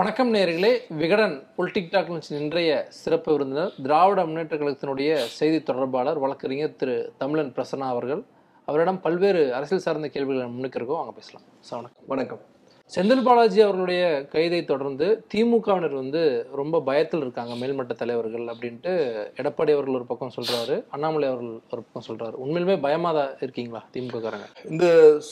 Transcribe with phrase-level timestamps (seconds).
[0.00, 0.80] வணக்கம் நேர்களே.
[0.88, 7.88] Vikatan politic talk இன்றைய சிறப்பு விருந்தினர் திராவிட முன்னேற்ற கழகத்தினுடைய செய்தி தொடர்பாளர் வழக்கறிஞர் திரு தமிழன் பிரசன்னா
[7.94, 8.22] அவர்கள்.
[8.64, 11.46] அவரிடம் பல்வேறு அரசியல் சார்ந்த கேள்விகளை முன்னுக்கு அங்கே பேசலாம்.
[11.60, 12.06] சார் வணக்கம்.
[12.06, 12.49] வணக்கம்.
[12.94, 14.02] செந்தில் பாலாஜி அவர்களுடைய
[14.32, 16.22] கைதை தொடர்ந்து திமுகவினர் வந்து
[16.60, 18.92] ரொம்ப பயத்தில் இருக்காங்க மேல்மட்ட தலைவர்கள் அப்படின்ட்டு.
[19.40, 22.34] எடப்பாடி அவர்கள் ஒரு பக்கம் சொல்றாரு அண்ணாமலை அவர்கள் ஒரு பக்கம் சொல்றாரு.
[22.44, 24.86] உண்மையிலுமே பயமா தான் இருக்கீங்களா திமுககாரங்க இந்த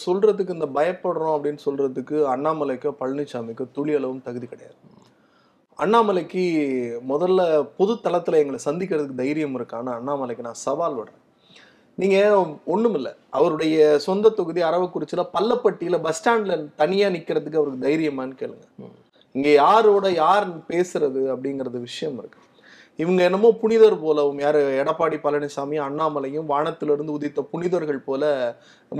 [0.04, 4.78] சொல்றதுக்கு இந்த பயப்படுறோம் அப்படின்னு சொல்றதுக்கு அண்ணாமலைக்கோ பழனிசாமிக்கோ துளி அளவும் தகுதி கிடையாது.
[5.84, 6.44] அண்ணாமலைக்கு
[7.12, 7.40] முதல்ல
[7.80, 11.22] பொது தளத்தில் எங்களை சந்திக்கிறதுக்கு தைரியம் இருக்கான்னு அண்ணாமலைக்கு நான் சவால் விடுறேன்.
[12.00, 12.18] நீங்க
[12.74, 13.08] ஒண்ணுமில்ல.
[13.36, 18.66] அவருடைய சொந்த தொகுதி அரவக்குறிச்சியில பள்ளப்பட்டியில பஸ் ஸ்டாண்ட்ல தனியா நிக்கிறதுக்கு அவருக்கு தைரியமான்னு கேளுங்க.
[19.34, 22.38] இங்க யாரோட யார் பேசுறது அப்படிங்கறது விஷயம் இருக்கு.
[23.02, 28.22] இவங்க என்னமோ புனிதர் போலவும் யாரு எடப்பாடி பழனிசாமி அண்ணாமலையும் வானத்திலிருந்து உதித்த புனிதர்கள் போல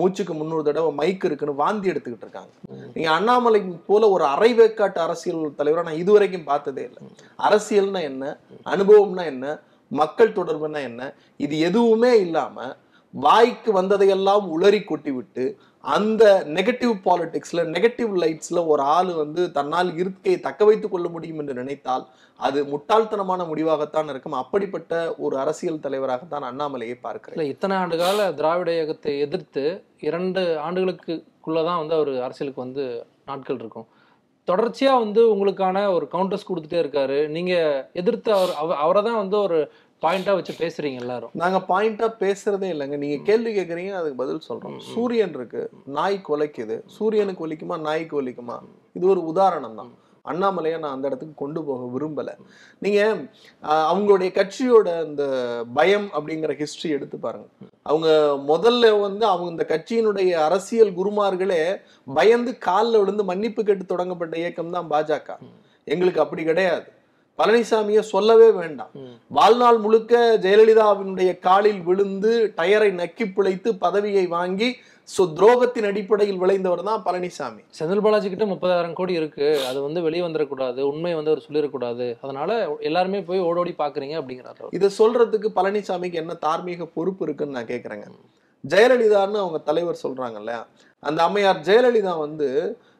[0.01, 2.53] மூச்சுக்கு முன்னூறு தடவை மைக் இருக்குன்னு வாந்தி எடுத்துக்கிட்டு இருக்காங்க.
[2.95, 7.03] நீங்க அண்ணாமலை போல ஒரு அரைவேக்காட்டு அரசியல் தலைவரை நான் இதுவரைக்கும் பார்த்ததே இல்லை.
[7.49, 8.37] அரசியல்னா என்ன
[8.75, 9.57] அனுபவம்னா என்ன
[9.91, 11.03] மக்கள் தொடர்புனா என்ன
[11.45, 12.77] இது எதுவுமே இல்லாம
[13.15, 15.45] வாய்க்கு வந்ததையெல்லாம் உளறி கொட்டி விட்டு
[15.85, 16.23] அந்த
[16.57, 22.05] நெகட்டிவ் பாலிடிக்ஸ்ல நெகட்டிவ் லைட்ஸ்ல ஒரு ஆள் வந்து தன்னால் இருக்கையை தக்க வைத்துக் கொள்ள முடியும் என்று நினைத்தால்
[22.41, 24.33] அது முட்டாள்தனமான முடிவாகத்தான் இருக்கும்.
[24.33, 27.37] அப்படிப்பட்ட ஒரு அரசியல் தலைவராகத்தான் அண்ணாமலையை பார்க்கிறேன்.
[27.39, 29.65] இல்லை இத்தனை ஆண்டு கால திராவிட இயக்கத்தை எதிர்த்து
[30.01, 32.87] இரண்டு ஆண்டுகளுக்குள்ளதான் வந்து அவர் அரசியலுக்கு வந்து
[33.25, 33.89] நாட்கள் இருக்கும்.
[34.49, 37.19] தொடர்ச்சியா வந்து உங்களுக்கான ஒரு கவுண்டர்ஸ் கொடுத்துட்டே இருக்காரு.
[37.29, 37.55] நீங்க
[37.93, 38.53] எதிர்த்து அவர்
[38.85, 39.59] அவரை தான் வந்து ஒரு
[40.03, 41.31] பாயிண்டா வச்சு பேசுறீங்க எல்லாரும்.
[41.35, 42.97] நாங்க பாயிண்டா பேசுறதே இல்லைங்க.
[42.97, 44.77] நீங்க கேள்வி கேக்குறீங்க அதுக்கு பதில் சொல்றோம்.
[44.91, 45.63] சூரியன் இருக்கு.
[45.97, 46.77] நாய் கொலைக்குது.
[46.97, 48.57] சூரியனுக்கு ஒலிக்குமா நாய்க்கு ஒலிக்குமா?
[48.97, 49.91] இது ஒரு உதாரணம் தான்.
[50.25, 52.31] அண்ணாமலையை நான் அந்த இடத்துக்கு கொண்டு போக விரும்பல.
[52.83, 52.99] நீங்க
[53.63, 55.23] ஆஹ், அவங்களுடைய கட்சியோட அந்த
[55.75, 57.47] பயம் அப்படிங்கிற ஹிஸ்டரி எடுத்து பாருங்க.
[57.87, 58.09] அவங்க
[58.49, 61.63] முதல்ல வந்து அவங்க இந்த கட்சியினுடைய அரசியல் குருமார்களே
[62.11, 65.39] பயந்து காலில் விழுந்து மன்னிப்பு கேட்டு தொடங்கப்பட்ட இயக்கம் தான் பாஜக
[65.89, 66.87] எங்களுக்கு அப்படி கிடையாது.
[67.39, 68.93] பழனிசாமியை சொல்லவே வேண்டாம்.
[69.39, 70.13] வாழ்நாள் முழுக்க
[70.45, 74.71] ஜெயலலிதாவினுடைய காலில் விழுந்து டயரை நக்கி பிழைத்து பதவியை வாங்கி
[75.09, 77.63] சோ துரோகத்தின் அடிப்படையில் விளைந்தவர் தான் பழனிசாமி.
[77.77, 79.47] செந்தில் பாலாஜி கிட்ட முப்பதாயிரம் கோடி இருக்கு.
[79.69, 84.69] அது வந்து வெளியே வந்துடக்கூடாது உண்மை வந்து அவர் சொல்லிடக்கூடாது அதனால எல்லாருமே போய் ஓடோடி பாக்குறீங்க அப்படிங்கிறாரு.
[84.79, 88.07] இதை சொல்றதுக்கு பழனிசாமிக்கு என்ன தார்மீக பொறுப்பு இருக்குன்னு நான் கேக்குறேங்க.
[88.65, 90.55] ஜெயலலிதான்னு அவங்க தலைவர் சொல்றாங்கல்ல
[91.09, 92.49] அந்த அம்மையார் ஜெயலலிதா வந்து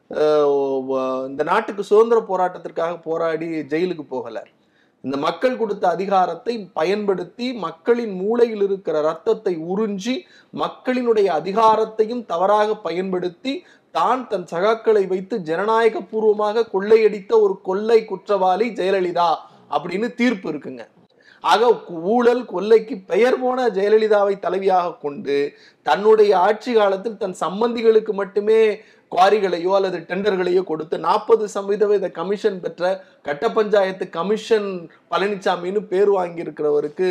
[0.09, 4.43] இந்த நாட்டுக்கு சுதந்திர போராட்டத்திற்காக போராடி ஜெயிலுக்கு போகலை.
[5.03, 10.15] இந்த மக்கள் கொடுத்த அதிகாரத்தை பயன்படுத்தி மக்களின் மூளையில் இருக்கிற ரத்தத்தை உறிஞ்சி
[10.53, 13.53] மக்களினுடைய அதிகாரத்தையும் தவறாக பயன்படுத்தி
[13.97, 19.31] தான் தன் சகாக்களை வைத்து ஜனநாயக பூர்வமாக கொள்ளையடித்த ஒரு கொள்ளை குற்றவாளி ஜெயலலிதா
[19.75, 20.83] அப்படின்னு தீர்ப்பு இருக்குங்க.
[21.43, 21.67] ஆக
[22.13, 25.37] ஊழல் கொள்ளைக்கு பெயர் போன ஜெயலலிதாவை தலைவியாக கொண்டு
[25.85, 28.61] தன்னுடைய ஆட்சி காலத்தில் தன் சம்பந்திகளுக்கு மட்டுமே
[29.11, 32.91] குவாரிகளையோ அல்லது டெண்டர்களையோ கொடுத்து நாற்பது சதவீத கமிஷன் பெற்ற
[33.27, 34.67] கட்ட பஞ்சாயத்து கமிஷன்
[35.11, 37.07] பழனிசாமின்னு பேர் வாங்கியிருக்கிறவருக்கு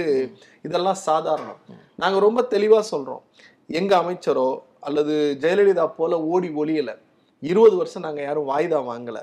[0.66, 1.58] இதெல்லாம் சாதாரணம்.
[2.02, 3.22] நாங்க ரொம்ப தெளிவா சொல்றோம்.
[3.80, 4.48] எங்க அமைச்சரோ
[4.88, 6.90] அல்லது ஜெயலலிதா போல ஓடி ஒளியல.
[7.42, 9.18] இருபது வருஷம் நாங்க யாரும் வாய்தா வாங்கல.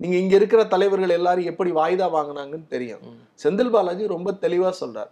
[0.00, 3.02] நீங்க இங்க இருக்கிற தலைவர்கள் எல்லாரும் எப்படி வாய்தா வாங்கினாங்கன்னு தெரியும்.
[3.42, 5.10] செந்தில் பாலாஜி ரொம்ப தெளிவா சொல்றார்.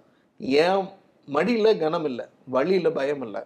[0.64, 0.84] ஏன்
[1.28, 2.20] மடியில கனம் இல்ல
[2.54, 3.36] வழியில பயம் இல்ல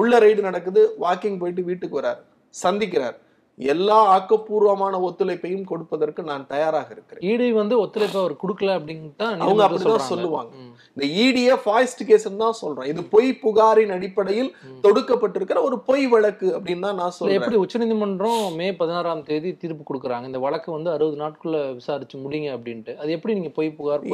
[0.00, 2.20] உள்ள ரைடு நடக்குது வாக்கிங் போயிட்டு வீட்டுக்கு வரார்.
[2.62, 3.18] சந்திக்கிறார்.
[3.58, 7.22] எல்லா ஆக்கப்பூர்வமான ஒத்துழைப்பையும் கொடுப்பதற்கு நான் தயாராக இருக்கிறேன்.
[7.30, 10.06] ஈடி வந்து ஒத்துழைப்பு அவர் கொடுக்கல அப்படின்னு தான் அவங்க அப்படிதான்.
[10.12, 10.52] சொல்லுவாங்க.
[10.94, 12.88] இந்த இடிய ஃபாய்ஸ்ட் கேஸ் தான் சொல்றேன்.
[12.92, 14.50] இது பொய் புகாரின் அடிப்படையில்
[14.84, 20.30] தொடுக்கப்பட்டிருக்கிற ஒரு பொய் வழக்கு அப்படின்னு தான் நான் சொல்றேன் எப்படி உச்சநீதிமன்றம் மே பதினாறாம் தேதி தீர்ப்பு கொடுக்குறாங்க?
[20.30, 22.94] இந்த வழக்கு வந்து அறுபது நாட்குள்ள விசாரிச்சு முடிங்க அப்படின்ட்டு.
[23.02, 24.08] அது எப்படி நீங்க பொய் புகார்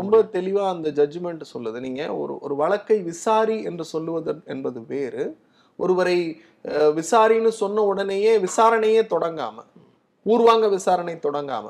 [0.00, 1.80] ரொம்ப தெளிவா அந்த ஜட்ஜ்மெண்ட் சொல்லுது.
[1.86, 5.26] நீங்க ஒரு ஒரு வழக்கை விசாரி என்று சொல்லுவது என்பது வேறு.
[5.78, 6.16] ஒருவரை
[6.64, 9.56] அஹ், விசாரின்னு சொன்ன உடனேயே விசாரணையே தொடங்காம
[10.26, 11.64] பூர்வாங்க விசாரணை தொடங்காம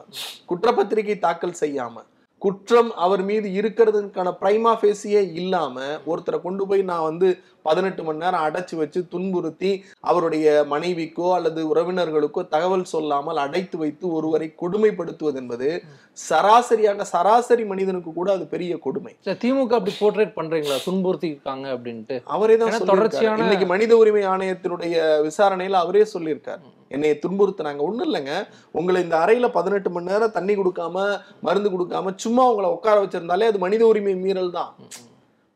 [0.49, 1.95] குற்றப்பத்திரிகை தாக்கல் செய்யாம
[2.43, 5.77] குற்றம் அவர் மீது இருக்கிறதுக்கான பிரைமா ஃபேஸியே இல்லாம
[6.07, 7.29] ஒருத்தரை கொண்டு போய் நான் வந்து
[7.63, 14.55] பதினெட்டு மணி நேரம் அடைச்சு வச்சு துன்புறுத்தி அவருடைய மனைவிக்கோ அல்லது உறவினர்களுக்கோ தகவல் சொல்லாமல் அடைத்து வைத்து ஒருவரை
[14.61, 15.83] கொடுமைப்படுத்துவது என்பது
[16.29, 19.17] சராசரியாக சராசரி மனிதனுக்கு கூட அது பெரிய கொடுமை.
[19.25, 20.77] திமுக அப்படி போர்ட்ரேட் பண்றீங்களா?
[20.87, 22.21] துன்புறுத்திருக்காங்க அப்படின்ட்டு.
[22.25, 22.69] அவரே தான்.
[22.85, 26.61] தொடர்ச்சியான- இன்னைக்கு மனித உரிமை ஆணையத்தினுடைய விசாரணையில அவரே சொல்லியிருக்காரு.
[26.89, 27.77] என்னை துன்புறுத்துனாங்க.
[27.77, 28.49] ஒண்ணும் இல்லைங்க.
[28.71, 33.59] உங்களை இந்த அறையில பதினெட்டு மணி நேரம் தண்ணி கொடுக்காம மருந்து கொடுக்காம சும்மா உங்களை உட்கார வச்சிருந்தாலே அது
[33.59, 34.75] மனித உரிமை மீறல் தான்.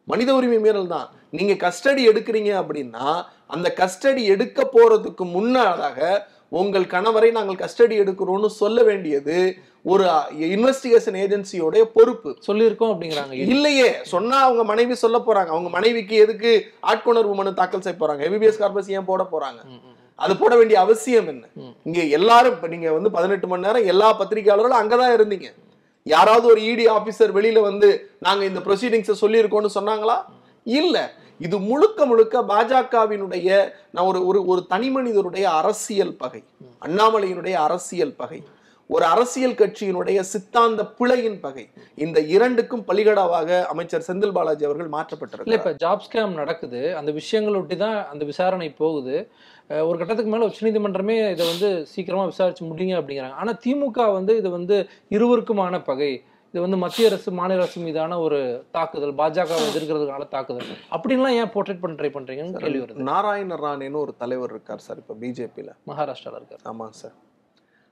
[0.08, 1.08] மனித உரிமை மீறல் தான்.
[1.30, 3.06] நீங்க கஸ்டடி எடுக்கிறீங்க அப்படின்னா
[3.46, 10.04] அந்த கஸ்டடி எடுக்க போறதுக்கு முன்னதாக உங்கள் கணவரை நாங்கள் கஸ்டடி எடுக்கிறோம்னு சொல்ல வேண்டியது ஒரு
[10.54, 12.30] இன்வெஸ்டிகேஷன் ஏஜென்சியோட பொறுப்பு.
[12.46, 13.32] சொல்லியிருக்கோம் அப்படிங்கிறாங்க.
[13.32, 15.50] இல்லையே சொன்னா அவங்க மனைவி சொல்ல போறாங்க.
[15.56, 16.52] அவங்க மனைவிக்கு எதுக்கு
[16.92, 18.22] ஆட்கொணர்வு மனு தாக்கல் செய்ய போறாங்க?
[18.28, 19.60] எபிபிஎஸ் கார்பஸ் ஏன் போட போறாங்க.
[20.14, 21.44] அது போட வேண்டிய அவசியம் என்ன.
[21.84, 25.48] இங்க எல்லாரும் இப்ப நீங்க வந்து பதினெட்டு மணி நேரம் எல்லா பத்திரிகையாளர்களும் அங்கதான் இருந்தீங்க.
[26.06, 30.16] யாராவது ஒரு இடி ஆபீசர் வெளியில வந்து நாங்க இந்த ப்ரொசீடிங்ஸை சொல்லியிருக்கோம்னு சொன்னாங்களா?
[30.64, 31.12] இல்ல.
[31.38, 36.42] இது முழுக்க முழுக்க பாஜகவினுடைய நான் ஒரு ஒரு ஒரு தனி மனிதருடைய அரசியல் பகை.
[36.86, 38.42] அண்ணாமலையினுடைய அரசியல் பகை.
[38.86, 41.68] ஒரு அரசியல் கட்சியினுடைய சித்தாந்த பிழையின் பகை.
[41.94, 46.96] இந்த இரண்டுக்கும் பலிகடாவாக அமைச்சர் செந்தில் பாலாஜி அவர்கள் இல்ல மாற்றப்பட்டிருக்கிறார் இப்ப ஜாப் ஸ்கேம் நடக்குது.
[46.96, 49.30] அந்த விஷயங்களை ஒட்டி தான் அந்த விசாரணை போகுது.
[49.70, 53.32] ஒரு கட்டத்துக்கு மேல உச்சநீதிமன்றமே இதை வந்து சீக்கிரமா விசாரிச்சு முடிங்க அப்படிங்கிறாங்க.
[53.32, 56.22] ஆனா திமுக வந்து இது வந்து இருவருக்குமான பகை.
[56.48, 60.66] இது வந்து மத்திய அரசு மாநில அரசு மீதான ஒரு தாக்குதல் பாஜக எதிர்க்கிறதுக்கான தாக்குதல்.
[60.90, 62.94] அப்படின்லாம் ஏன் போர்ட்ரேட் பண்ண ட்ரை பண்றீங்கன்னு கேள்வி வருது.
[62.94, 65.72] நாராயண ராணேன்னு ஒரு தலைவர் இருக்கார் சார் இப்ப பிஜேபியில.
[65.86, 66.62] மகாராஷ்டிரால இருக்காரு.
[66.64, 67.12] ஆமாங்க சார்.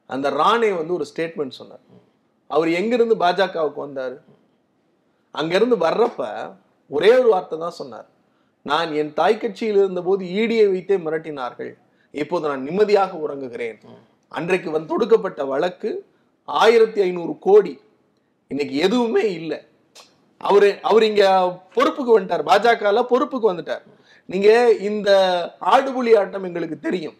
[0.06, 1.80] அந்த ராணே வந்து ஒரு ஸ்டேட்மெண்ட் சொன்னார்.
[2.46, 4.18] அவர் எங்கிருந்து பாஜகவுக்கு வந்தாரு?
[5.30, 6.52] அங்கிருந்து வர்றப்ப
[6.90, 8.08] ஒரே ஒரு வார்த்தை தான் சொன்னார்.
[8.70, 11.72] நான் என் தாய் கட்சியில் இருந்தபோது ஈடியை வைத்தே மிரட்டினார்கள்.
[12.10, 13.78] இப்போது நான் நிம்மதியாக உறங்குகிறேன்.
[14.28, 15.90] அன்றைக்கு வந்து தொடுக்கப்பட்ட வழக்கு
[16.44, 17.80] ஆயிரத்தி ஐநூறு கோடி.
[18.48, 19.58] இன்னைக்கு எதுவுமே இல்லை.
[20.38, 21.24] அவரு அவர் இங்க
[21.74, 22.46] பொறுப்புக்கு வந்துட்டார்.
[22.50, 23.84] பாஜகல பொறுப்புக்கு வந்துட்டார்.
[24.26, 25.10] நீங்க இந்த
[25.60, 27.16] ஆடுபுலி ஆட்டம் எங்களுக்கு தெரியும்.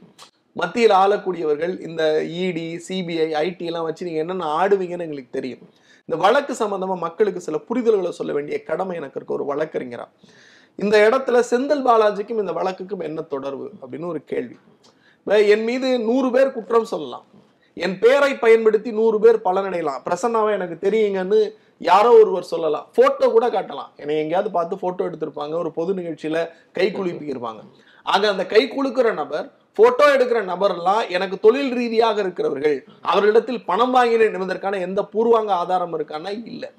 [0.52, 5.62] மத்தியில் ஆளக்கூடியவர்கள் இந்த இடி சிபிஐ ஐடி எல்லாம் வச்சு நீங்க என்னென்ன ஆடுவீங்கன்னு எங்களுக்கு தெரியும்.
[6.08, 10.06] இந்த வழக்கு சம்பந்தமா மக்களுக்கு சில புரிதல்களை சொல்ல வேண்டிய கடமை எனக்கு இருக்கு ஒரு வழக்கறிஞரா.
[10.82, 14.56] இந்த இடத்துல செந்தில் பாலாஜிக்கும் இந்த வழக்குக்கும் என்ன தொடர்பு அப்படின்னு ஒரு கேள்வி.
[15.54, 17.26] என் மீது நூறு பேர் குற்றம் சொல்லலாம்.
[17.84, 20.02] என் பேரை பயன்படுத்தி நூறு பேர் பலனடையலாம்.
[20.08, 21.38] பிரசன்னாவை எனக்கு தெரியுங்கன்னு
[21.90, 22.86] யாரோ ஒருவர் சொல்லலாம்.
[22.96, 23.90] போட்டோ கூட காட்டலாம்.
[24.02, 25.54] என்னை எங்கேயாவது பார்த்து போட்டோ எடுத்திருப்பாங்க.
[25.62, 26.40] ஒரு பொது நிகழ்ச்சியில
[26.78, 27.62] கை குலுப்பியிருப்பாங்க
[28.12, 29.46] ஆக அந்த கை குலுக்கிற நபர்
[29.78, 32.76] போட்டோ எடுக்கிற நபர்லாம் எனக்கு தொழில் ரீதியாக இருக்கிறவர்கள்.
[33.10, 36.70] அவர்களிடத்தில் பணம் வாங்கினேன் என்பதற்கான எந்த பூர்வாங்க ஆதாரம் இருக்கான்னா இல்லை.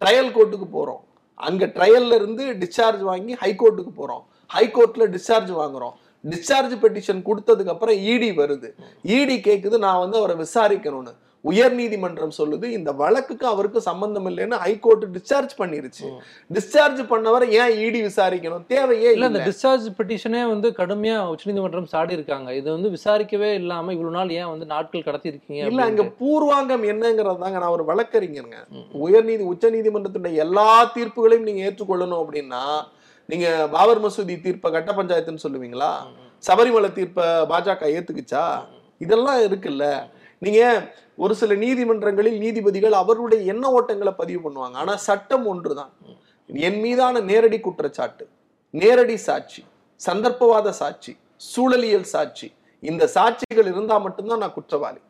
[0.00, 1.02] ட்ரையல் கோர்ட்டுக்கு போறோம்.
[1.48, 5.94] அங்கே ட்ரையல்ல இருந்து டிஸ்சார்ஜ் வாங்கி ஹைகோர்ட்டுக்கு போகிறோம் ஹைகோர்ட்டில் டிஸ்சார்ஜ் வாங்குறோம்.
[6.32, 8.68] டிஸ்சார்ஜ் பெட்டிஷன் கொடுத்ததுக்கு அப்புறம் இடி வருது.
[9.18, 11.12] இடி கேட்குது நான் வந்து அவரை விசாரிக்கணும்னு.
[11.44, 16.06] உயர் நீதிமன்றம் சொல்லுது இந்த வழக்குக்கு அவருக்கு சம்பந்தம் இல்லைன்னு ஹைகோர்ட் டிஸ்சார்ஜ் பண்ணிருச்சு.
[16.50, 18.64] டிஸ்சார்ஜ் பண்ணவரை ஏன் இடி விசாரிக்கணும்?
[18.72, 24.16] தேவையே இல்ல இந்த டிஸ்சார்ஜ் பெட்டிஷனே வந்து கடுமையா உச்சநீதிமன்றம் சாடி இருக்காங்க இது வந்து விசாரிக்கவே இல்லாம இவ்வளவு
[24.18, 26.04] நாள் ஏன் வந்து நாட்கள் கடத்தி இருக்கீங்க இல்ல அங்க.
[26.20, 28.60] பூர்வாங்கம் என்னங்கிறது தாங்க நான் ஒரு வழக்கறிஞருங்க.
[29.00, 32.62] உயர்நீதி உச்ச நீதிமன்றத்துடைய எல்லா தீர்ப்புகளையும் நீங்க ஏற்றுக்கொள்ளணும் அப்படின்னா
[33.28, 35.92] நீங்க பாபர் மசூதி தீர்ப்பை கட்ட பஞ்சாயத்துன்னு சொல்லுவீங்களா?
[36.44, 38.44] சபரிமலை தீர்ப்பை பாஜக ஏத்துக்குச்சா?
[39.00, 39.84] இதெல்லாம் இருக்குல்ல.
[40.44, 40.60] நீங்க
[41.24, 44.76] ஒரு சில நீதிமன்றங்களில் நீதிபதிகள் அவருடைய எண்ண ஓட்டங்களை பதிவு பண்ணுவாங்க.
[44.82, 45.92] ஆனா சட்டம் ஒன்றுதான்.
[46.68, 48.24] என் மீதான நேரடி குற்றச்சாட்டு
[48.74, 49.62] நேரடி சாட்சி
[50.00, 51.12] சந்தர்ப்பவாத சாட்சி
[51.50, 52.48] சூழலியல் சாட்சி
[52.90, 55.00] இந்த சாட்சிகள் இருந்தா மட்டும்தான் நான் குற்றவாளி.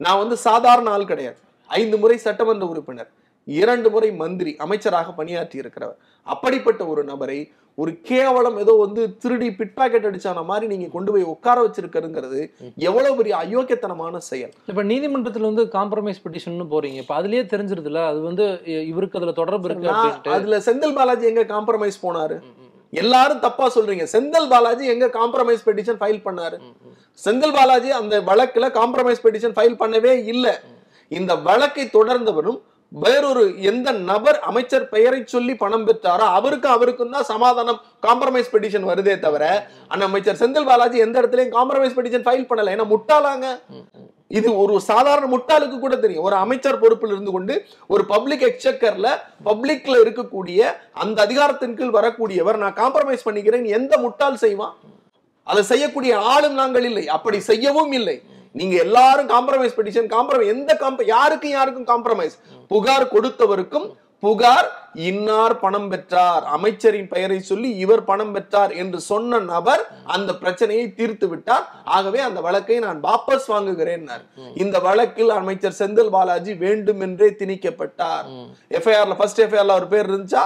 [0.00, 1.38] நான் வந்து சாதாரண ஆள் கிடையாது.
[1.68, 3.10] ஐந்து முறை சட்டமன்ற உறுப்பினர்.
[3.46, 7.38] இரண்டு முறை மந்திரி அமைச்சராக பணியாற்றி இருக்கிறவர் அப்படிப்பட்ட ஒரு நபரை
[7.78, 12.40] ஒரு கேவலம் ஏதோ வந்து திருடி பிட் பாக்கெட் அடிச்சான மாதிரி நீங்க கொண்டு போய் உட்கார வச்சிருக்கிறதுங்கிறது
[12.88, 14.52] எவ்வளவு பெரிய அயோக்கியத்தனமான செயல்.
[14.70, 16.98] இப்ப நீதிமன்றத்துல வந்து காம்ப்ரமைஸ் பெட்டிஷன் போறீங்க.
[17.04, 18.44] இப்ப அதுலயே தெரிஞ்சிருதுல அது வந்து
[18.90, 22.36] இவருக்கு அதுல தொடர்பு இருக்கு அதுல செந்தில் பாலாஜி எங்க காம்ப்ரமைஸ் போனாரு?
[22.92, 24.04] எல்லாரும் தப்பா சொல்றீங்க.
[24.14, 26.58] செந்தில் பாலாஜி எங்க காம்ப்ரமைஸ் பெட்டிஷன் ஃபைல் பண்ணாரு?
[27.18, 30.46] செந்தில் பாலாஜி அந்த வழக்குல காம்ப்ரமைஸ் பெட்டிஷன் ஃபைல் பண்ணவே இல்ல.
[31.10, 32.60] இந்த வழக்கை தொடர்ந்தவரும்
[33.02, 39.14] வேறொரு எந்த நபர் அமைச்சர் பெயரை சொல்லி பணம் பெற்றாரோ அவருக்கு அவருக்கும் தான் சமாதானம் காம்ப்ரமைஸ் பெட்டிஷன் வருதே
[39.24, 39.44] தவிர
[39.92, 42.74] அந்த அமைச்சர் செந்தில் பாலாஜி எந்த இடத்துலயும் காம்ப்ரமைஸ் பெட்டிஷன் ஃபைல் பண்ணல.
[42.74, 43.46] ஏன்னா முட்டாளாங்க.
[44.38, 46.26] இது ஒரு சாதாரண முட்டாளுக்கு கூட தெரியும்.
[46.28, 47.54] ஒரு அமைச்சர் பொறுப்பில் இருந்து கொண்டு
[47.94, 49.08] ஒரு பப்ளிக் எக்ஸக்கர்ல
[49.48, 50.70] பப்ளிக்ல இருக்கக்கூடிய
[51.04, 53.66] அந்த அதிகாரத்தின் கீழ் வரக்கூடியவர் நான் காம்ப்ரமைஸ் பண்ணிக்கிறேன்.
[53.78, 54.74] எந்த முட்டாள் செய்வான்?
[55.50, 57.04] அதை செய்யக்கூடிய ஆளும் நாங்கள் இல்லை.
[57.16, 58.16] அப்படி செய்யவும் இல்லை.
[58.54, 62.36] நீங்க எல்லாரும் காம்ப்ரமைஸ் பெட்டிஷன் காம்ப்ரமைஸ் எந்த காம்ப யாருக்கும் யாருக்கும் காம்ப்ரமைஸ்
[62.72, 63.86] புகார் கொடுத்தவருக்கும்
[64.22, 64.68] புகார்
[65.08, 66.44] இன்னார் பணம் பெற்றார்.
[66.56, 69.82] அமைச்சரின் பெயரை சொல்லி இவர் பணம் பெற்றார் என்று சொன்ன நபர்
[70.14, 71.66] அந்த பிரச்சனையை தீர்த்து விட்டார்.
[71.96, 74.06] ஆகவே அந்த வழக்கை நான் வாபஸ் வாங்குகிறேன்
[74.62, 78.26] இந்த வழக்கில் அமைச்சர் செந்தில் பாலாஜி வேண்டுமென்றே திணிக்கப்பட்டார்.
[78.78, 80.44] எஃப்ஐஆர்ல ஃபர்ஸ்ட் எஃப்ஐஆர்ல அவர் பேர் இருந்துச்சா?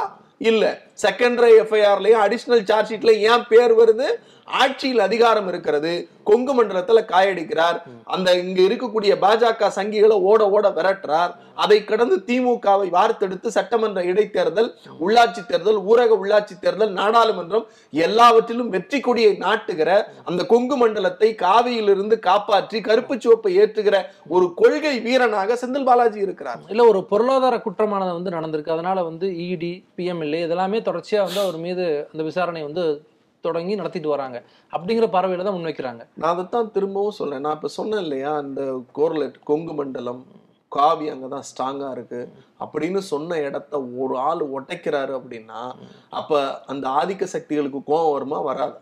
[0.51, 0.65] இல்ல.
[1.03, 4.09] செகண்டரி எஃப்ஐஆர்லையும் அடிஷ்னல் சார்ஜ் ஷீட்ல ஏன் பேர் வருது?
[4.45, 5.91] ஆட்சியில் அதிகாரம் இருக்கிறது.
[6.29, 7.77] கொங்கு மண்டலத்துல காயடிக்கிறார்.
[8.15, 11.33] அந்த இங்க இருக்கக்கூடிய பாஜக சங்கிகளை ஓட ஓட விரட்டுறார்.
[11.55, 14.69] அதை கடந்து திமுகவை வார்த்தெடுத்து சட்டமன்ற இடைத்தேர்தல்
[15.05, 19.91] உள்ளாட்சி தேர்தல் ஊரக உள்ளாட்சி தேர்தல் நாடாளுமன்றம் எல்லாவற்றிலும் வெற்றி கொடியை நாட்டுகிற
[20.25, 26.61] அந்த கொங்கு மண்டலத்தை காவியிலிருந்து காப்பாற்றி கருப்பு சிவப்பை ஏற்றுகிற ஒரு கொள்கை வீரனாக செந்தில் பாலாஜி இருக்கிறார்.
[26.69, 28.77] இல்ல ஒரு பொருளாதார குற்றமானது வந்து நடந்திருக்கு.
[28.79, 33.07] அதனால வந்து இடி பிஎம்எல்ஏ இதெல்லாமே தொடர்ச்சியா வந்து அவர் மீது அந்த விசாரணை வந்து
[33.41, 34.43] தொடங்கி நடத்திட்டு வராங்க.
[34.73, 36.09] அப்படிங்கிற பார்வையில தான் முன்வைக்கிறாங்க.
[36.15, 37.41] நான் அதைத்தான் திரும்பவும் சொல்றேன்.
[37.41, 40.27] நான் இப்ப சொன்னேன் இல்லையா அந்த கோர்லெட் கொங்கு மண்டலம்
[40.69, 42.33] காவி அங்கதான் ஸ்ட்ராங்கா இருக்கு.
[42.61, 45.75] அப்படின்னு சொன்ன இடத்த ஒரு ஆள் ஒட்டைக்கிறாரு அப்படின்னா
[46.11, 48.41] அப்ப அந்த ஆதிக்க சக்திகளுக்கு கோவம் வருமா?
[48.41, 48.75] வராது.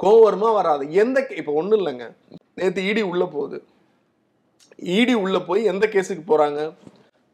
[0.00, 0.50] கோவம் வருமா?
[0.50, 0.92] வராது.
[0.92, 2.16] எந்த கே- இப்ப ஒண்ணும் இல்லைங்க.
[2.54, 3.64] நேற்று இடி உள்ள போகுது.
[4.76, 6.74] இடி உள்ள போய் எந்த கேஸுக்கு போறாங்க?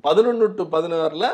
[0.01, 1.29] பதினொன்று டு பதினாறுல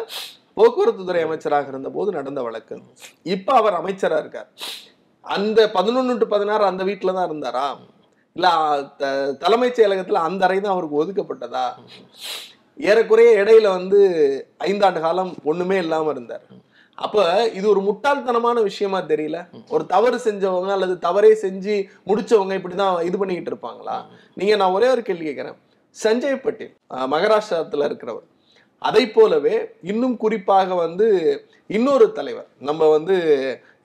[0.55, 2.83] போக்குவரத்து துறை அமைச்சராக இருந்த போது நடந்த வழக்கு.
[3.23, 4.49] இப்ப அவர் அமைச்சரா இருக்கார்.
[5.21, 7.77] அந்த பதினொன்னு டு பதினாறு அந்த வீட்டில் தான் இருந்தாரா?
[8.37, 8.49] இல்ல
[8.97, 11.67] த- தலைமைச் செயலகத்துல அந்த அறை தான் அவருக்கு ஒதுக்கப்பட்டதா?
[12.79, 13.99] ஏறக்குறைய இடையில வந்து
[14.65, 16.43] ஐந்தாண்டு காலம் ஒண்ணுமே இல்லாம இருந்தார்.
[16.99, 19.47] அப்ப இது ஒரு முட்டாள்தனமான விஷயமா தெரியல?
[19.69, 21.75] ஒரு தவறு செஞ்சவங்க அல்லது தவறே செஞ்சு
[22.07, 23.97] முடிச்சவங்க இப்படிதான் இது பண்ணிக்கிட்டு இருப்பாங்களா?
[24.35, 25.57] நீங்க நான் ஒரே ஒரு கேள்வி கேட்கிறேன்.
[26.05, 28.27] சஞ்சய் பட்டேல் அஹ், மகாராஷ்டிரத்துல இருக்கிறவர்.
[28.89, 31.07] அதை போலவே இன்னும் குறிப்பாக வந்து
[31.67, 32.49] இன்னொரு தலைவர்.
[32.59, 33.17] நம்ம வந்து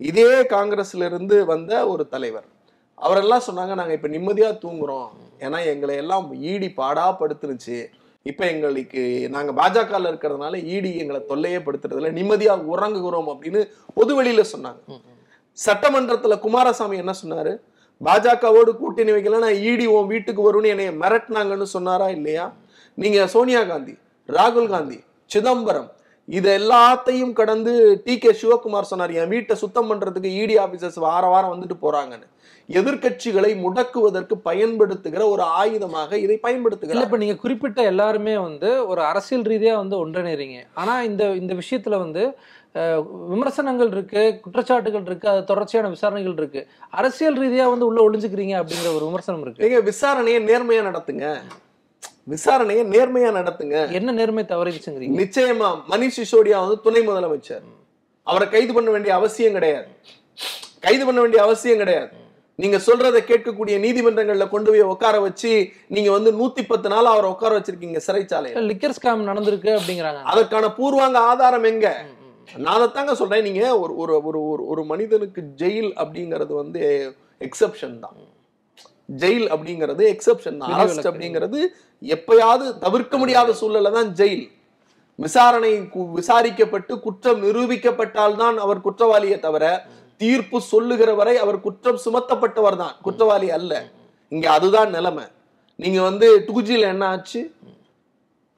[0.10, 2.48] இதே காங்கிரஸ்ல இருந்து வந்த ஒரு தலைவர்.
[2.98, 5.10] அவரெல்லாம் சொன்னாங்க நாங்க இப்ப நிம்மதியா தூங்குறோம்.
[5.39, 7.77] ஏன்னா எங்களை எல்லாம் ஈடி பாடா படுத்துருச்சு
[8.25, 13.62] இப்ப எங்களுக்கு நாங்க பாஜகல இருக்கிறதுனால ஈடி எங்களை தொல்லையே படுத்துறதுல நிம்மதியா உறங்குகிறோம் அப்படின்னு
[13.94, 14.82] பொது வெளியில சொன்னாங்க.
[15.65, 17.53] சட்டமன்றத்துல குமாரசாமி என்ன சொன்னாரு?
[18.01, 22.46] பாஜகவோடு கூட்டணி வைக்கலன்னா ஈடி உன் வீட்டுக்கு வரும்னு என்னைய மிரட்டினாங்கன்னு சொன்னாரா இல்லையா?
[22.98, 23.96] நீங்க சோனியா காந்தி.
[24.38, 25.88] ராகுல் காந்தி சிதம்பரம்
[26.28, 27.72] இது எல்லாத்தையும் கடந்து
[28.06, 32.28] டி கே சிவகுமார் சொன்னார் என் வீட்டை சுத்தம் பண்றதுக்கு இடி ஆபீசர்ஸ் வார வாரம் வந்துட்டு போறாங்கன்னு.
[32.70, 39.46] எதிர்க்கட்சிகளை முடக்குவதற்கு பயன்படுத்துகிற ஒரு ஆயுதமாக இதை இல்ல பயன்படுத்துகிறார் இப்ப நீங்க குறிப்பிட்ட எல்லாருமே வந்து ஒரு அரசியல்
[39.52, 40.60] ரீதியா வந்து ஒன்றிணைறீங்க.
[40.74, 42.24] ஆனா இந்த இந்த விஷயத்துல வந்து
[43.32, 46.64] விமர்சனங்கள் இருக்கு குற்றச்சாட்டுகள் இருக்கு அது தொடர்ச்சியான விசாரணைகள் இருக்கு.
[46.90, 49.64] அரசியல் ரீதியா வந்து உள்ள ஒளிஞ்சுக்கிறீங்க அப்படிங்கிற ஒரு விமர்சனம் இருக்கு.
[49.66, 51.26] நீங்க விசாரணையை நேர்மையா நடத்துங்க.
[52.30, 53.92] விசாரணையை நேர்மையா நடத்துங்க.
[53.92, 57.66] என்ன நேர்மை தவறிச்சுங்கிறீங்க நிச்சயமா மணிஷ் சிசோடியா வந்து துணை முதலமைச்சர்.
[58.24, 59.88] அவரை கைது பண்ண வேண்டிய அவசியம் கிடையாது.
[60.80, 62.10] கைது பண்ண வேண்டிய அவசியம் கிடையாது.
[62.56, 67.60] நீங்க சொல்றதை கேட்கக்கூடிய நீதிமன்றங்கள்ல கொண்டு போய் உட்கார வச்சு நீங்க வந்து நூத்தி பத்து நாள் அவரை உட்கார
[67.60, 68.64] வச்சிருக்கீங்க சிறைச்சாலையில.
[68.72, 70.22] லிக்கர் ஸ்கேம் நடந்திருக்கு அப்படிங்கிறாங்க.
[70.24, 72.06] அதற்கான பூர்வாங்க ஆதாரம் எங்க?
[72.58, 73.44] நான் அதைத்தாங்க சொல்றேன்.
[73.44, 76.82] நீங்க ஒரு ஒரு ஒரு ஒரு ஒரு மனிதனுக்கு ஜெயில் அப்படிங்கிறது வந்து
[77.40, 78.18] எக்ஸெப்ஷன் தான்.
[79.22, 80.58] ஜெயில் அப்படிங்கிறது எக்ஸெப்ஷன்.
[80.74, 81.60] அரெஸ்ட் அப்படிங்கிறது
[82.16, 84.46] எப்பயாவது தவிர்க்க முடியாத சூழ்நிலை தான் ஜெயில்.
[85.20, 85.72] விசாரணை
[86.18, 89.66] விசாரிக்கப்பட்டு குற்றம் நிரூபிக்கப்பட்டால் தான் அவர் குற்றவாளியே தவிர
[90.22, 92.96] தீர்ப்பு சொல்லுகிற வரை அவர் குற்றம் சுமத்தப்பட்டவர் தான்.
[93.06, 93.74] குற்றவாளி அல்ல.
[94.30, 95.25] இங்க அதுதான் நிலைமை.
[95.75, 97.42] நீங்க வந்து டூஜில என்ன ஆச்சு?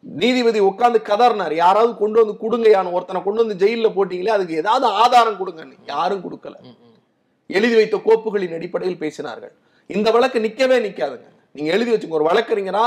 [0.04, 1.54] நீதிபதி உட்கார்ந்து கதறினார்.
[1.64, 5.76] யாராவது கொண்டு வந்து கொடுங்கயான்னு ஒருத்தனை கொண்டு வந்து ஜெயில்ல போட்டீங்களே அதுக்கு ஏதாவது ஆதாரம் கொடுங்கன்னு.
[5.86, 6.56] யாரும் கொடுக்கல.
[7.58, 9.54] எழுதி வைத்த கோப்புகளின் அடிப்படையில் பேசினார்கள்.
[9.96, 12.84] இந்த வழக்கு நிற்கவே நிற்காதுங்க நீங்க எழுதி வச்சுங்க ஒரு வழக்கறிஞரா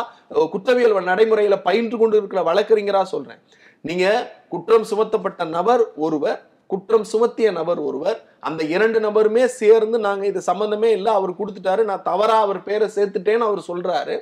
[0.52, 3.40] குற்றவியல் நடைமுறையில பயின்று கொண்டு இருக்கிற வழக்கறிஞரா சொல்றேன்.
[3.88, 4.04] நீங்க
[4.52, 8.18] குற்றம் சுமத்தப்பட்ட நபர் ஒருவர் குற்றம் சுமத்திய நபர் ஒருவர்
[8.48, 13.48] அந்த இரண்டு நபருமே சேர்ந்து நாங்க இது சம்பந்தமே இல்லை அவர் கொடுத்துட்டாரு நான் தவறா அவர் பேரை சேர்த்துட்டேன்னு
[13.48, 14.14] அவர் சொல்றாரு.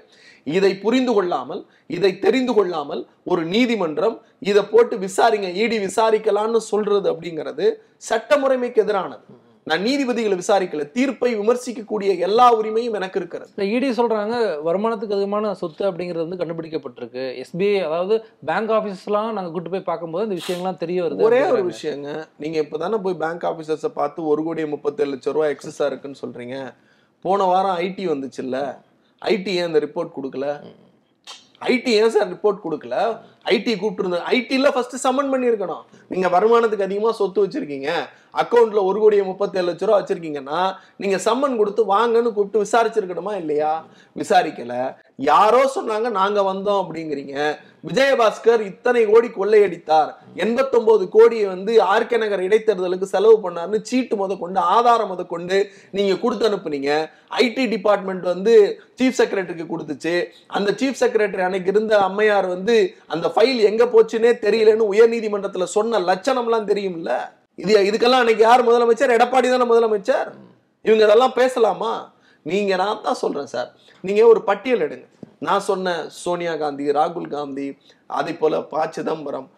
[0.56, 1.62] இதை புரிந்து கொள்ளாமல்
[1.96, 4.16] இதை தெரிந்து கொள்ளாமல் ஒரு நீதிமன்றம்
[4.50, 7.68] இதை போட்டு விசாரிங்க ஈடி விசாரிக்கலாம்னு சொல்றது அப்படிங்கிறது
[8.08, 9.24] சட்ட முறைமைக்கு எதிரானது.
[9.68, 13.50] நான் நீதிபதிகளை விசாரிக்கல தீர்ப்பை விமர்சிக்கக்கூடிய எல்லா உரிமையும் எனக்கு இருக்கிறது.
[13.74, 14.36] இடி சொல்றாங்க
[14.68, 17.24] வருமானத்துக்கு அதிகமான சொத்து அப்படிங்கிறது வந்து கண்டுபிடிக்கப்பட்டிருக்கு.
[17.42, 18.14] எஸ்பிஐ அதாவது
[18.44, 21.62] பேங்க் ஆபீஸ்லாம் நாங்க கூட்டு போய் பார்க்கும்போது இந்த விஷயங்கள்லாம் தெரிய வருது ஒரே ஒரு.
[21.72, 26.56] விஷயங்க நீங்க இப்பதானே போய் பேங்க் ஆபீசர்ஸை பார்த்து ஒரு கோடி முப்பத்தேழு லட்சம் ரூபாய் எக்ஸஸா இருக்குன்னு சொல்றீங்க.
[27.20, 28.58] போன வாரம் ஐடி வந்துச்சுல்ல
[29.32, 30.46] ஐடி ஏன் அந்த ரிப்போர்ட் கொடுக்கல?
[31.70, 32.96] ஐடி ஏன் சார் ரிப்போர்ட் கொடுக்கல?
[33.44, 35.84] ஐடி கூப்பிட்டுருந்தது ஐடியில் ஐடில ஃபர்ஸ்ட் சம்மன் பண்ணியிருக்கணும்.
[36.08, 37.90] நீங்க வருமானத்துக்கு அதிகமா சொத்து வச்சிருக்கீங்க.
[38.40, 43.84] அக்கௌண்ட்டில் ஒரு கோடியே முப்பத்தேழு லட்ச ரூபா வச்சிருக்கீங்கன்னா நீங்க சம்மன் கொடுத்து வாங்கன்னு கூப்பிட்டு விசாரிச்சிருக்கணுமா இல்லையா?
[44.16, 44.94] விசாரிக்கல.
[45.16, 47.56] யாரோ சொன்னாங்க நாங்க வந்தோம் அப்படிங்கிறீங்க.
[47.88, 50.10] விஜயபாஸ்கர் இத்தனை கோடி கொள்ளையடித்தார்.
[50.34, 56.16] 89 கோடியை வந்து ஆர்கே நகர் இடைத்தேர்தலுக்கு செலவு பண்ணார்னு சீட்டு முத கொண்டு ஆதாரம் முத கொண்டு நீங்க
[56.16, 57.10] கொடுத்து அனுப்புனீங்க.
[57.30, 60.24] ஐடி டிபார்ட்மெண்ட் வந்து சீஃப் செக்ரட்டரிக்கு கொடுத்துச்சு.
[60.46, 66.68] அந்த சீஃப் செக்ரட்டரி அன்னைக்கு இருந்த அம்மையார் வந்து அந்த ஃபைல் எங்க போச்சுன்னே தெரியலன்னு உயர்நீதிமன்றத்துல சொன்ன லட்சணம்லாம்
[66.72, 67.12] தெரியும்ல?
[67.62, 69.14] இது இதுக்கெல்லாம் அன்னைக்கு யார் முதலமைச்சர்?
[69.16, 70.28] எடப்பாடி தானே முதலமைச்சர்?
[70.84, 71.92] இவங்க இதெல்லாம் பேசலாமா?
[72.46, 73.68] நீங்க நான் தான் சொல்றேன் சார்.
[74.04, 75.06] நீங்க ஒரு பட்டியல் எடுங்க.
[75.46, 77.66] நான் சொன்ன சோனியா காந்தி ராகுல் காந்தி
[78.18, 79.48] அதே போல ப சிதம்பரம்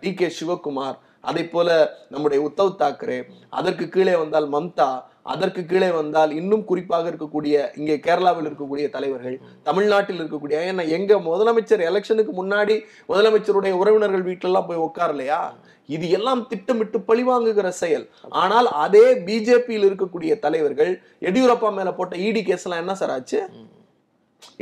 [0.00, 0.98] டி கே சிவகுமார்
[1.30, 1.68] அதே போல
[2.12, 3.18] நம்முடைய உத்தவ் தாக்கரே
[3.58, 4.88] அதற்கு கீழே வந்தால் மம்தா
[5.32, 9.36] அதற்கு கீழே வந்தால் இன்னும் குறிப்பாக இருக்கக்கூடிய இங்கே கேரளாவில் இருக்கக்கூடிய தலைவர்கள்
[9.68, 12.76] தமிழ்நாட்டில் இருக்கக்கூடிய ஏன்னா எங்க முதலமைச்சர் எலெக்ஷனுக்கு முன்னாடி
[13.10, 15.40] முதலமைச்சருடைய உறவினர்கள் வீட்டிலலாம் போய் உட்காரலையா?
[15.88, 18.06] இது எல்லாம் திட்டமிட்டு பழிவாங்குகிற செயல்.
[18.42, 20.92] ஆனால் அதே பிஜேபியில் இருக்கக்கூடிய தலைவர்கள்
[21.28, 23.40] எடியூரப்பா மேல போட்ட இடி கேஸ் எல்லாம் என்ன சார் ஆச்சு?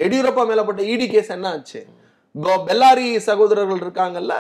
[0.04, 1.80] எடியூரப்பா மேல போட்ட இடி கேஸ் என்ன ஆச்சு?
[2.68, 4.35] பெல்லாரி சகோதரர்கள் இருக்காங்கல்ல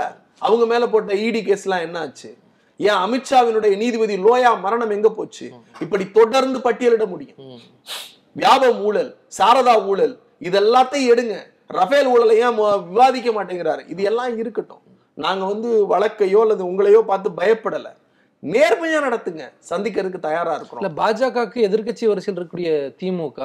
[0.46, 2.30] அவங்க மேல போட்ட இடி கேஸ் எல்லாம் என்ன ஆச்சு?
[2.86, 5.46] ஏன் அமித்ஷாவினுடைய நீதிபதி லோயா மரணம் எங்க போச்சு?
[5.84, 7.38] இப்படி தொடர்ந்து பட்டியலிட முடியும்.
[8.40, 10.14] வியாபம் ஊழல் சாரதா ஊழல்
[10.48, 11.36] இதெல்லாத்தையும் எடுங்க.
[11.78, 12.58] ரஃபேல் ஊழலை ஏன்
[12.90, 13.82] விவாதிக்க மாட்டேங்கிறாரு?
[13.92, 14.82] இது எல்லாம் இருக்கட்டும்.
[15.24, 17.88] நாங்க வந்து வழக்கையோ அல்லது உங்களையோ பார்த்து பயப்படல.
[18.42, 19.44] நேர்மையா நடத்துங்க.
[19.70, 20.82] சந்திக்கிறதுக்கு தயாரா இருக்கிறோம்.
[20.82, 23.40] இல்ல பாஜகவுக்கு எதிர்க்கட்சி வரிசையில் இருக்கக்கூடிய திமுக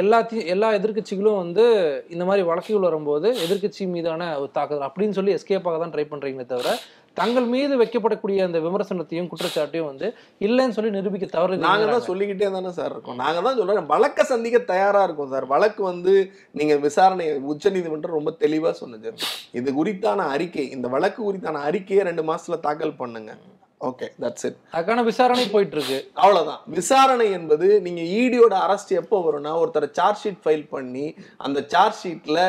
[0.00, 0.18] எல்லா
[0.54, 1.64] எல்லா எதிர்க்கட்சிகளும் வந்து
[2.08, 6.46] இந்த மாதிரி வழக்குகள் வரும்போது எதிர்க்கட்சி மீதான ஒரு தாக்குதல் அப்படின்னு சொல்லி எஸ்கேப் ஆக தான் ட்ரை பண்றீங்களே
[6.52, 6.72] தவிர
[7.16, 10.06] தங்கள் மீது வைக்கப்படக்கூடிய அந்த விமர்சனத்தையும் குற்றச்சாட்டையும் வந்து
[10.46, 13.16] இல்லைன்னு சொல்லி நிரூபிக்க தவறு நாங்க தான் சொல்லிக்கிட்டே தானே சார் இருக்கோம்.
[13.22, 13.90] நாங்க தான் சொல்றோம்.
[13.94, 15.46] வழக்க சந்திக்க தயாரா இருக்கும் சார்.
[15.54, 16.12] வழக்கு வந்து
[16.50, 19.12] நீங்க விசாரணை உச்சநீதிமன்றம் ரொம்ப தெளிவா சொன்னது.
[19.60, 20.70] இது குறித்தான அறிக்கை.
[20.76, 23.32] இந்த வழக்கு குறித்தான அறிக்கையை ரெண்டு மாசத்துல தாக்கல் பண்ணுங்க.
[23.80, 26.62] ஓகே தட்ஸ் இட் அதுக்கான விசாரணை போயிட்டு இருக்கு அவ்வளவுதான்.
[26.78, 31.06] விசாரணை என்பது நீங்க ஈடியோட அரெஸ்ட் எப்போ வரும்னா ஒருத்தர் சார்ஜ் ஷீட் ஃபைல் பண்ணி
[31.46, 32.40] அந்த charge ஷீட்ல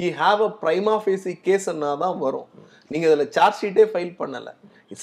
[0.00, 2.48] he have a prima facie கேஸ்ன்னா தான் வரும்.
[2.90, 4.50] நீங்க இதுல சார்ஜ் ஷீட்டே ஃபைல் பண்ணல.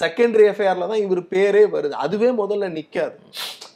[0.00, 1.94] செகண்டரி எஃப்ஐஆர்ல தான் இவர் பேரே வருது.
[2.04, 3.16] அதுவே முதல்ல நிக்காது.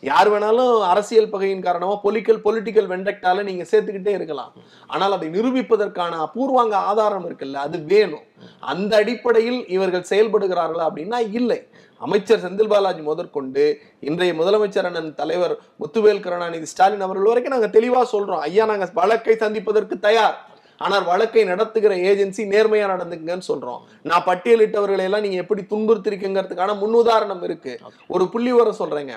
[0.08, 4.52] யார் வேணாலும் அரசியல் பகையின் காரணமா பொலிக்கல் பொலிட்டிக்கல் வெண்டக்டால நீங்க சேர்த்துக்கிட்டே இருக்கலாம்.
[4.94, 8.26] ஆனால் அதை நிரூபிப்பதற்கான அபூர்வாங்க ஆதாரம் இருக்குல்ல அது வேணும்.
[8.72, 11.60] அந்த அடிப்படையில் இவர்கள் செயல்படுகிறார்களா அப்படின்னா இல்லை.
[12.04, 13.64] அமைச்சர் செந்தில் பாலாஜி முதற்கொண்டு
[14.08, 18.42] இன்றைய முதலமைச்சர் அண்ணன் தலைவர் முத்துவேல் கருணாநிதி ஸ்டாலின் அவர்கள் வரைக்கும் நாங்கள் தெளிவாக சொல்றோம்.
[18.48, 20.38] ஐயா நாங்கள் வழக்கை சந்திப்பதற்கு தயார்.
[20.84, 23.80] ஆனால் வழக்கை நடத்துகிற ஏஜென்சி நேர்மையா நடந்துக்குங்கன்னு சொல்றோம்.
[24.02, 27.74] நான் பட்டியலிட்டவர்களை எல்லாம் நீங்க எப்படி துன்புறுத்திருக்கீங்கிறதுக்கான முன்னுதாரணம் இருக்கு.
[28.06, 29.16] ஒரு புள்ளி வர சொல்றேங்க.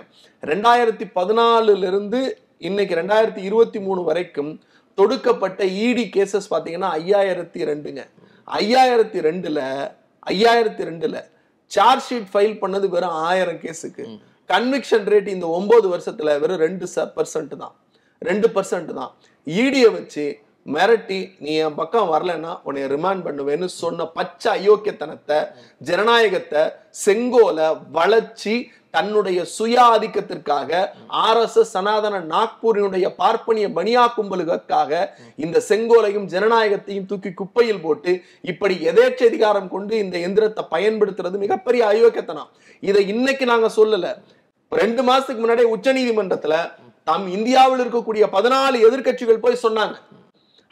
[0.51, 2.21] ரெண்டாயிரத்தி பதினாலுல இருந்து
[2.57, 4.51] இன்னைக்கு ரெண்டாயிரத்தி இருபத்தி மூணு வரைக்கும்
[4.97, 8.01] தொடுக்கப்பட்ட இடி கேசஸ் பார்த்தீங்கன்னா ஐயாயிரத்தி ரெண்டுங்க.
[8.59, 9.59] ஐயாயிரத்தி ரெண்டுல
[10.33, 11.17] ஐயாயிரத்தி ரெண்டுல
[11.73, 14.05] சார்ஜ் ஷீட் ஃபைல் பண்ணது வெறும் ஆயிரம் கேஸுக்கு
[14.49, 16.85] கன்விக்ஷன் ரேட் இந்த ஒன்பது வருஷத்துல வெறும் ரெண்டு
[17.17, 17.73] பர்சன்ட் தான்.
[18.21, 19.11] ரெண்டு பர்சன்ட் தான்.
[19.47, 20.25] ஈடிய வச்சு
[20.65, 25.39] மிரட்டி நீ என் பக்கம் வரலன்னா உன்னை ரிமாண்ட் பண்ணுவேன்னு சொன்ன பச்சை அயோக்கியத்தனத்தை
[25.77, 26.63] ஜனநாயகத்தை
[27.05, 28.55] செங்கோலை வளர்ச்சி
[28.89, 30.71] தன்னுடைய சுய ஆதிக்கத்திற்காக
[31.07, 34.91] ஆர்எஸ்எஸ் சனாதன நாக்பூரினுடைய பார்ப்பனிய பனியா கும்பலுக்காக
[35.35, 42.49] இந்த செங்கோலையும் ஜனநாயகத்தையும் தூக்கி குப்பையில் போட்டு இப்படி எதேச்ச அதிகாரம் கொண்டு இந்த எந்திரத்தை பயன்படுத்துறது மிகப்பெரிய அயோக்கியத்தனம்.
[42.83, 44.07] இதை இன்னைக்கு நாங்க சொல்லல.
[44.71, 46.55] ரெண்டு மாசத்துக்கு முன்னாடி உச்சநீதிமன்றத்துல
[47.03, 49.95] தம் இந்தியாவில் இருக்கக்கூடிய பதினாலு எதிர்க்கட்சிகள் போய் சொன்னாங்க.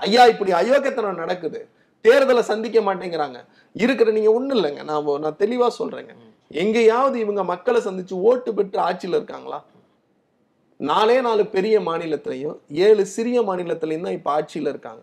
[0.05, 1.59] ஐயா இப்படி அயோக்கியத்தனம் நடக்குது.
[2.05, 3.39] தேர்தலை சந்திக்க மாட்டேங்கிறாங்க.
[3.83, 4.83] இருக்கிற நீங்க ஒண்ணு இல்லைங்க.
[4.89, 6.13] நான் நான் தெளிவா சொல்றேங்க.
[6.63, 9.59] எங்கேயாவது இவங்க மக்களை சந்திச்சு ஓட்டு பெற்று ஆட்சியில் இருக்காங்களா?
[10.89, 15.01] நாலே நாலு பெரிய மாநிலத்திலையும் ஏழு சிறிய மாநிலத்திலையும் தான் இப்ப ஆட்சியில் இருக்காங்க.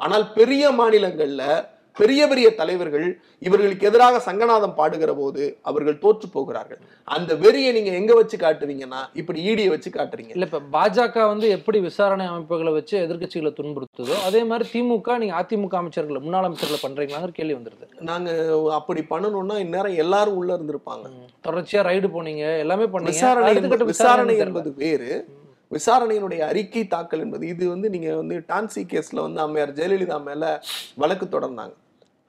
[0.00, 1.44] ஆனால் பெரிய மாநிலங்கள்ல
[1.96, 6.78] பெரிய பெரிய தலைவர்கள் இவர்களுக்கு எதிராக சங்கநாதம் பாடுகிற போது அவர்கள் தோற்று போகிறார்கள்.
[7.04, 10.28] அந்த வெறியை நீங்க எங்க வச்சு காட்டுவீங்கன்னா இப்படி ஈடியை வச்சு காட்டுறீங்க.
[10.28, 15.76] இல்ல இப்ப பாஜக வந்து எப்படி விசாரணை அமைப்புகளை வச்சு எதிர்க்கட்சிகளை துன்புறுத்துதோ அதே மாதிரி திமுக நீங்க அதிமுக
[15.82, 17.88] அமைச்சர்களை முன்னாள் அமைச்சர்களை பண்றீங்களாங்கிற கேள்வி வந்துருது.
[18.00, 18.30] நாங்க
[18.70, 21.06] அப்படி பண்ணணும்னா இந்நேரம் எல்லாரும் உள்ள இருந்திருப்பாங்க.
[21.48, 23.84] தொடர்ச்சியா ரைடு போனீங்க எல்லாமே பண்ணீங்க.
[23.84, 24.38] விசாரணை.
[24.38, 25.28] என்பது வேறு.
[25.72, 30.62] விசாரணையினுடைய அறிக்கை தாக்கல் என்பது இது வந்து நீங்க வந்து டான்சி கேஸ்ல வந்து அம்மையார் ஜெயலலிதா மேல
[30.94, 31.74] வழக்கு தொடர்ந்தாங்க.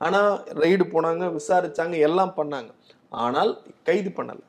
[0.06, 0.32] ஆனால்
[0.64, 2.70] ரைடு போனாங்க விசாரிச்சாங்க எல்லாம் பண்ணாங்க.
[3.26, 3.52] ஆனால்
[3.88, 4.46] கைது பண்ணலை.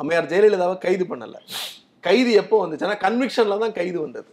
[0.00, 1.40] அம்மையார் ஜெயலலிதாவை கைது பண்ணலை.
[2.06, 4.30] கைது எப்போ வந்துச்சுன்னா கன்விக்ஷனில் தான் கைது வந்தது.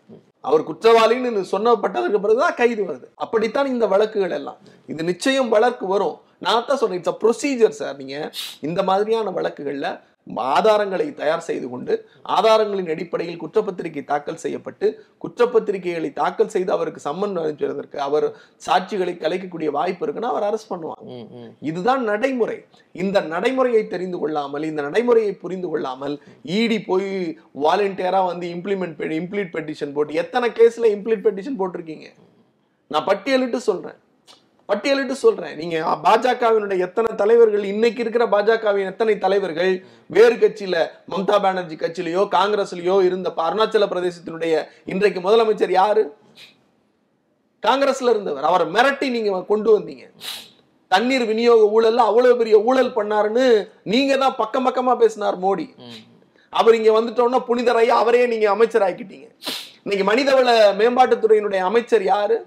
[0.48, 3.08] அவர் குற்றவாளின்னு சொன்னப்பட்டதற்கு பிறகுதான் கைது வருது.
[3.24, 4.60] அப்படித்தான் இந்த வழக்குகள் எல்லாம்.
[4.92, 6.18] இது நிச்சயம் வழக்கு வரும்.
[6.42, 8.18] நான் தான் சொல்றேன் இட்ஸ் ப்ரொசீஜர் சார் நீங்க
[8.70, 9.90] இந்த மாதிரியான வழக்குகள்ல
[10.56, 11.94] ஆதாரங்களை தயார் செய்து கொண்டு
[12.36, 14.88] ஆதாரங்களின் அடிப்படையில் குற்றப்பத்திரிகை தாக்கல் செய்யப்பட்டு
[15.24, 18.28] குற்றப்பத்திரிகைகளை தாக்கல் செய்து அவருக்கு சம்மன் அனுப்பிவதற்கு அவர்
[18.66, 21.08] சாட்சிகளை கலைக்கக்கூடிய வாய்ப்பு இருக்குன்னா அவர் அரெஸ்ட் பண்ணுவாங்க.
[21.70, 22.58] இதுதான் நடைமுறை.
[22.96, 26.16] இந்த நடைமுறையை தெரிந்து கொள்ளாமல் இந்த நடைமுறையை புரிந்து கொள்ளாமல்
[26.60, 27.10] இடி போய்
[27.66, 32.08] வாலண்டியரா வந்து இம்ப்ளிமெண்ட் இம்ப்ளீட் பெட்டிஷன் போட்டு எத்தனை கேஸ்ல இம்ப்ளீட் பெட்டிஷன் போட்டிருக்கீங்க?
[32.92, 34.00] நான் பட்டியலிட்டு சொல்றேன்.
[34.70, 35.56] பட்டியலிட்டு சொல்றேன்.
[35.62, 39.72] நீங்க பாஜகவினுடைய எத்தனை தலைவர்கள் இன்னைக்கு இருக்கிற பாஜகவின் எத்தனை தலைவர்கள்
[40.18, 40.76] வேறு கட்சியில
[41.14, 44.54] மம்தா பானர்ஜி கட்சியிலயோ காங்கிரஸ்லயோ இருந்த அருணாச்சல பிரதேசத்தினுடைய
[44.94, 46.04] இன்றைக்கு முதலமைச்சர் யாரு?
[47.64, 48.46] காங்கிரஸ்ல இருந்தவர்.
[48.50, 50.06] அவரை மிரட்டி நீங்க கொண்டு வந்தீங்க.
[50.92, 53.48] தண்ணீர் விநியோக ஊழல்ல அவ்வளவு பெரிய ஊழல் பண்ணாருன்னு
[53.94, 55.66] நீங்க தான் பக்கம் பக்கமா பேசினார் மோடி.
[56.54, 59.28] அவர் இங்க வந்துட்டோம்னா புனிதரையா அவரே நீங்க அமைச்சர் ஆக்கிட்டீங்க
[59.84, 62.38] இன்னைக்கு மனிதவள மேம்பாட்டுத்துறையினுடைய அமைச்சர் யாரு?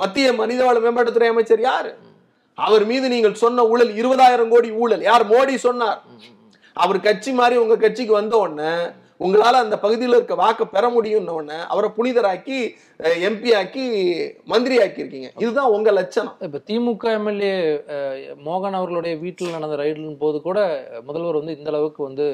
[0.00, 1.90] மத்திய மனிதவள மேம்பாட்டுத்துறை அமைச்சர் யார்?
[2.58, 5.04] அவர் மீது நீங்கள் சொன்ன ஊழல் இருபதாயிரம் கோடி ஊழல்.
[5.10, 5.24] யார்?
[5.32, 6.00] மோடி சொன்னார்.
[6.76, 8.72] அவர் கட்சி மாதிரி உங்க கட்சிக்கு வந்த உடனே
[9.24, 12.58] உங்களால அந்த பகுதியில் இருக்க வாக்க பெற முடியும்னு உடனே அவரை புனிதராக்கி
[13.28, 13.84] எம்பி ஆக்கி
[14.52, 16.36] மந்திரி ஆக்கியிருக்கீங்க இதுதான் உங்க லட்சணம்.
[16.46, 17.52] இப்ப திமுக எம்எல்ஏ
[18.48, 20.58] மோகன் அவர்களுடைய வீட்டில் நடந்த ரைடின் போது கூட
[21.08, 22.26] முதல்வர் வந்து இந்த அளவுக்கு வந்து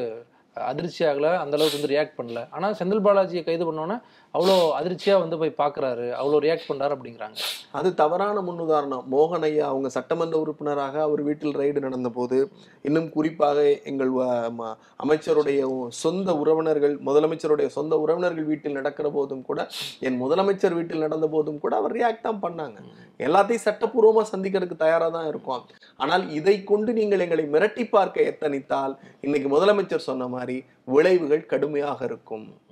[0.57, 2.40] அதிர்ச்சியாகல அந்த அளவுக்கு வந்து ரியாக்ட் பண்ணல.
[2.57, 3.96] ஆனா செந்தில் பாலாஜியை கைது பண்ணோன்னே
[4.34, 7.36] அவ்வளோ அதிர்ச்சியாக வந்து போய் பார்க்குறாரு அவ்வளோ ரியாக்ட் பண்ணுறாரு அப்படிங்கிறாங்க.
[7.70, 9.04] அது தவறான முன்னுதாரணம்.
[9.12, 12.48] மோகன் ஐயா அவங்க சட்டமன்ற உறுப்பினராக அவர் வீட்டில் ரைடு நடந்த போது
[12.82, 19.68] இன்னும் குறிப்பாக எங்கள் வ- ம- அமைச்சருடைய சொந்த உறவினர்கள் முதலமைச்சருடைய சொந்த உறவினர்கள் வீட்டில் நடக்கிற போதும் கூட
[20.00, 22.76] என் முதலமைச்சர் வீட்டில் நடந்த போதும் கூட அவர் ரியாக்ட் தான் பண்ணாங்க.
[23.18, 25.64] எல்லாத்தையும் சட்டப்பூர்வமாக சந்திக்கிறதுக்கு தயாராக தான் இருக்கும்.
[25.96, 32.62] ஆனால் இதை கொண்டு நீங்கள் எங்களை மிரட்டி பார்க்க எத்தனித்தால் இன்னைக்கு முதலமைச்சர் சொன்ன மாதிரி விளைவுகள் கடுமையாக இருக்கும்.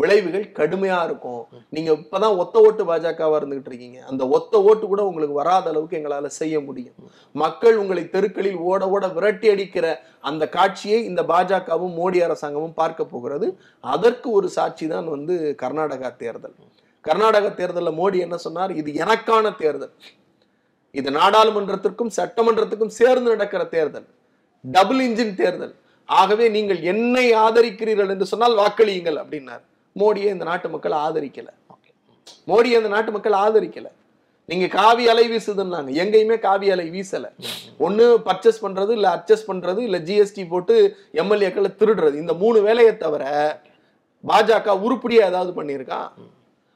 [0.00, 1.42] விளைவுகள் கடுமையா இருக்கும்.
[1.74, 3.98] நீங்க இப்பதான் ஒத்த ஓட்டு பாஜகவா இருந்துகிட்டு இருக்கீங்க.
[4.10, 6.96] அந்த ஒத்த ஓட்டு கூட உங்களுக்கு வராத அளவுக்கு எங்களால செய்ய முடியும்.
[7.42, 9.86] மக்கள் உங்களை தெருக்களில் ஓட ஓட விரட்டி அடிக்கிற
[10.30, 13.48] அந்த காட்சியை இந்த பாஜகவும் மோடி அரசாங்கமும் பார்க்க போகிறது.
[13.94, 16.56] அதற்கு ஒரு சாட்சி தான் வந்து கர்நாடகா தேர்தல்.
[17.08, 18.72] கர்நாடக தேர்தலில் மோடி என்ன சொன்னார்?
[18.80, 19.94] இது எனக்கான தேர்தல்.
[21.00, 24.06] இது நாடாளுமன்றத்திற்கும் சட்டமன்றத்துக்கும் சேர்ந்து நடக்கிற தேர்தல்.
[24.64, 25.74] டபுள் இன்ஜின் தேர்தல்.
[26.08, 29.64] ஆகவே நீங்கள் என்னை ஆதரிக்கிறீர்கள் என்று சொன்னால் வாக்களியுங்கள் அப்படின்னார்.
[29.98, 31.52] மோடியை இந்த நாட்டு மக்கள் ஆதரிக்கலை.
[32.46, 33.86] மோடியை இந்த நாட்டு மக்கள் ஆதரிக்கல.
[34.46, 35.90] நீங்க காவி அலை வீசுதுன்னாங்க.
[36.02, 37.26] எங்கேயுமே காவி அலை வீசல.
[37.78, 42.14] ஒண்ணு பர்ச்சேஸ் பண்றது இல்ல அட்ஜஸ்ட் பண்றது இல்ல ஜிஎஸ்டி போட்டு எம்எல்ஏக்களை திருடுறது.
[42.14, 43.24] இந்த மூணு வேலையை தவிர
[44.26, 46.00] பாஜக உருப்படியா ஏதாவது பண்ணியிருக்கா?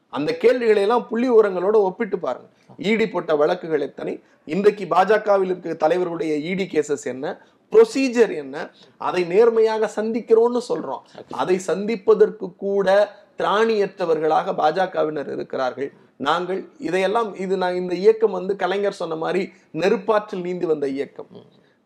[0.08, 2.48] அந்த கேள்விகளை எல்லாம் புள்ளி உரங்களோட ஒப்பிட்டு பாருங்க.
[2.78, 4.20] ஈடி போட்ட வழக்குகள் எத்தனை?
[4.44, 7.40] இன்றைக்கு பாஜகவில் இருக்க தலைவர்களுடைய இடி கேசஸ் என்ன?
[7.72, 8.70] ப்ரொசீஜர் என்ன?
[8.96, 11.02] அதை நேர்மையாக சந்திக்கிறோம்னு சொல்றோம்.
[11.30, 15.92] அதை சந்திப்பதற்கு கூட திராணியற்றவர்களாக பாஜகவினர் இருக்கிறார்கள்.
[16.16, 21.28] நாங்கள் இதையெல்லாம் இது நான் இந்த இயக்கம் வந்து கலைஞர் சொன்ன மாதிரி நெருப்பாற்றில் நீந்தி வந்த இயக்கம்.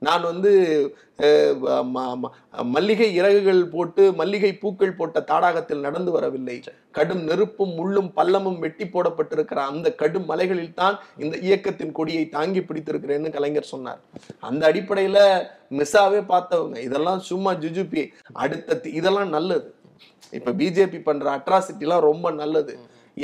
[0.07, 0.53] நான் வந்து
[2.75, 6.57] மல்லிகை இறகுகள் போட்டு மல்லிகை பூக்கள் போட்ட தாடாகத்தில் நடந்து வரவில்லை.
[6.97, 13.35] கடும் நெருப்பும் முள்ளும் பள்ளமும் வெட்டி போடப்பட்டிருக்கிற அந்த கடும் மலைகளில் தான் இந்த இயக்கத்தின் கொடியை தாங்கி பிடித்திருக்கிறேன்னு
[13.37, 14.01] கலைஞர் சொன்னார்.
[14.51, 15.19] அந்த அடிப்படையில
[15.79, 18.05] மிஸ்ஸாவே பார்த்தவங்க இதெல்லாம் சும்மா ஜுஜுபி
[18.45, 19.69] அடுத்த இதெல்லாம் நல்லது.
[20.38, 22.75] இப்ப பிஜேபி பண்ற அட்ராசிட்டி எல்லாம் ரொம்ப நல்லது.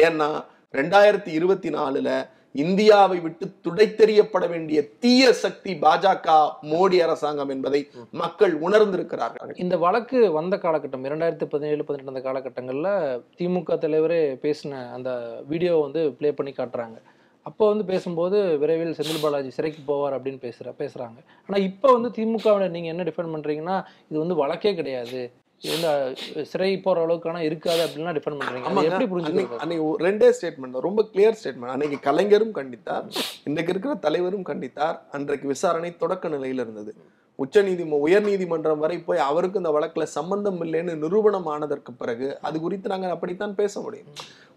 [0.06, 0.30] ஏன்னா
[0.78, 2.08] ரெண்டாயிரத்தி இருபத்தி நாலுல
[2.54, 6.36] இந்தியாவை விட்டு துடைத்தெறியப்பட வேண்டிய தீய சக்தி பாஜக
[6.70, 7.80] மோடி அரசாங்கம் என்பதை
[8.22, 9.52] மக்கள் உணர்ந்திருக்கிறார்கள்.
[9.64, 12.92] இந்த வழக்கு வந்த காலகட்டம் இரண்டாயிரத்தி பதினேழு பதினெட்டு அந்த காலகட்டங்களில்
[13.40, 15.10] திமுக தலைவரே பேசின அந்த
[15.52, 16.98] வீடியோ வந்து ப்ளே பண்ணி காட்டுறாங்க.
[17.46, 22.74] அப்போ வந்து பேசும்போது விரைவில் செந்தில் பாலாஜி சிறைக்கு போவார் அப்படின்னு பேசுகிற பேசுகிறாங்க ஆனால் இப்போ வந்து திமுகவினர்
[22.74, 23.76] நீங்கள் என்ன டிஃபெண்ட் பண்ணுறீங்கன்னா
[24.10, 25.22] இது வந்து வழக்கே கிடையாது.
[25.62, 26.12] அஹ்,
[26.44, 28.84] சிறை போற அளவுக்கான இருக்காது அப்படின்லாம் டிஃபெண்ட் ஆமாங்க.
[28.84, 29.58] எப்படி புரிஞ்சுக்கிறது?
[29.58, 33.06] அன்னைக்கு ரெண்டே ஸ்டேட்மெண்ட் ரொம்ப கிளியர் ஸ்டேட்மெண்ட் அன்னைக்கு கலைஞரும் கண்டித்தார்.
[33.44, 34.98] இன்றைக்கு இருக்கிற தலைவரும் கண்டித்தார்.
[35.10, 36.92] அன்றைக்கு விசாரணை தொடக்க நிலையில் இருந்தது.
[37.38, 42.60] உச்ச நீதி உயர் நீதிமன்றம் வரை போய் அவருக்கு இந்த வழக்குல சம்பந்தம் இல்லைன்னு நிரூபணம் ஆனதற்கு பிறகு அது
[42.60, 44.08] குறித்து நாங்கள் அப்படித்தான் பேச முடியும்.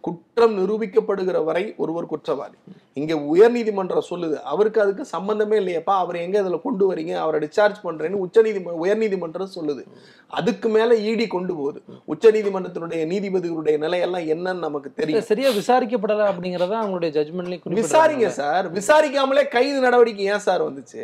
[0.04, 2.58] குற்றம் நிரூபிக்கப்படுகிற வரை ஒருவர் குற்றவாளி.
[2.94, 7.78] இங்க உயர் நீதிமன்றம் சொல்லுது அவருக்கு அதுக்கு சம்பந்தமே இல்லையப்பா அவர் எங்க இதுல கொண்டு வரீங்க அவரை டிஸ்சார்ஜ்
[7.84, 9.84] பண்றேன்னு உச்ச நீதிம உயர் நீதிமன்றம் சொல்லுது.
[10.28, 11.82] அதுக்கு மேல ஈடி கொண்டு போகுது.
[12.06, 15.22] உச்ச நீதிமன்றத்தினுடைய நீதிபதிகளுடைய நிலையெல்லாம் என்னன்னு நமக்கு தெரியும்.
[15.22, 18.74] சரியா விசாரிக்கப்படல அப்படிங்கறத அவங்களுடைய ஜட்மெண்ட்லயும் விசாரிங்க சார்.
[18.74, 21.04] விசாரிக்காமலே கைது நடவடிக்கை ஏன் சார் வந்துச்சு?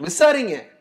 [0.00, 0.72] விசாரிங்க.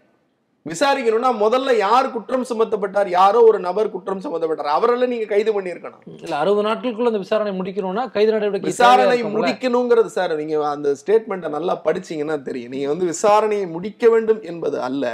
[0.65, 6.35] விசாரிக்கணும்னா முதல்ல யார் குற்றம் சுமத்தப்பட்டார் யாரோ ஒரு நபர் குற்றம் சுமத்தப்பட்டார் அவரெல்லாம் நீங்க கைது பண்ணியிருக்கணும் இல்ல
[6.41, 9.17] அறுபது நாட்களுக்குள்ள அந்த விசாரணை முடிக்கணும்னா கைது நடவடிக்கை விசாரணை?
[9.35, 15.05] முடிக்கணுங்கிறது சார் நீங்க அந்த ஸ்டேட்மெண்ட்டை நல்லா படிச்சீங்கன்னா தெரியும் நீங்க வந்து விசாரணையை முடிக்க வேண்டும் என்பது அல்ல.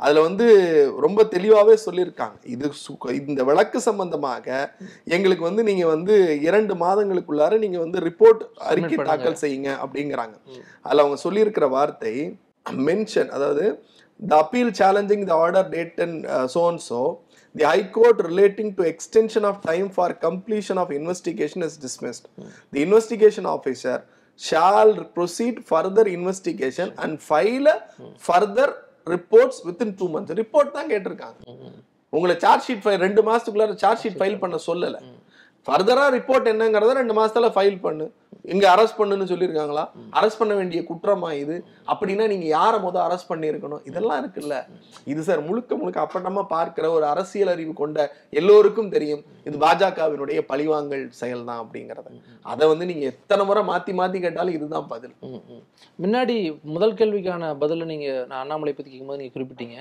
[0.00, 0.46] அதுல வந்து
[1.04, 2.70] ரொம்ப தெளிவாவே சொல்லியிருக்காங்க இது
[3.24, 4.46] இந்த வழக்கு சம்பந்தமாக
[5.16, 6.14] எங்களுக்கு வந்து நீங்க வந்து
[6.48, 8.96] இரண்டு மாதங்களுக்குள்ளார நீங்க வந்து ரிப்போர்ட் அறிக்கை.
[9.10, 10.34] தாக்கல் செய்யுங்க அப்படிங்கிறாங்க.
[10.86, 12.14] அதுல அவங்க சொல்லியிருக்கிற வார்த்தை
[12.86, 13.64] மென்ஷன் அதாவது
[14.20, 16.18] the appeal challenging the order date and
[16.54, 17.00] so and so
[17.54, 22.24] the high court relating to extension of time for completion of investigation is dismissed
[22.74, 23.96] the investigation officer
[24.40, 27.76] shall proceed further investigation and file a
[28.28, 28.68] further
[29.06, 31.38] reports within two months report தான் கேட்டிருக்காங்க
[32.12, 34.98] உங்களை charge sheet file ரெண்டு மாசத்துக்குள்ளார charge sheet file பண்ண சொல்லல
[35.66, 38.06] ஃபர்தரா report என்னங்கிறத ரெண்டு மாசத்துல ஃபைல் பண்ணு.
[38.52, 39.82] இங்க அரெஸ்ட் பண்ணுன்னு சொல்லியிருக்காங்களா?
[40.18, 41.54] அரெஸ்ட் பண்ண வேண்டிய குற்றமா இது?
[41.92, 43.82] அப்படின்னா நீங்க யாரை மொதல் அரெஸ்ட் பண்ணியிருக்கணும்?
[43.90, 44.56] இதெல்லாம் இருக்குல்ல.
[45.12, 48.06] இது சார் முழுக்க முழுக்க அப்பட்டமா பார்க்கிற ஒரு அரசியல் அறிவு கொண்ட
[48.40, 49.22] எல்லோருக்கும் தெரியும்.
[49.46, 52.12] இது பாஜகவினுடைய பழிவாங்கல் செயல் தான் அப்படிங்கறத.
[52.54, 55.16] அதை வந்து நீங்க எத்தனை முறை மாத்தி மாத்தி கேட்டாலும் இதுதான் பதில்.
[56.04, 56.36] முன்னாடி
[56.74, 59.78] முதல் கேள்விக்கான பதில நீங்க நான் அண்ணாமலை பத்தி கேட்கும்போது நீங்க குறிப்பிட்டீங்க.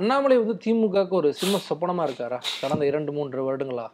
[0.00, 2.40] அண்ணாமலை வந்து திமுகவுக்கு ஒரு சிம்ம சொப்பனமா இருக்காரா?
[2.64, 3.88] கடந்த இரண்டு மூன்று வருடங்களா?